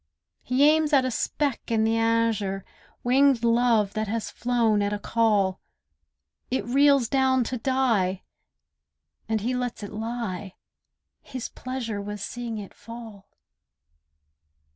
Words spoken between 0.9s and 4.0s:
at a speck in the azure; Winged love,